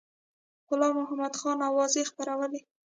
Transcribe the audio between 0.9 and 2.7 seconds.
محمدخان اوازې خپرولې.